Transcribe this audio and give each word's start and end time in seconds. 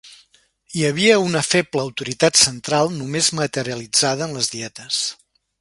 Hi 0.79 0.85
havia 0.87 1.17
una 1.25 1.43
feble 1.49 1.83
autoritat 1.83 2.41
central 2.45 2.91
només 2.97 3.31
materialitzada 3.43 4.31
en 4.31 4.37
les 4.39 4.55
Dietes. 4.57 5.05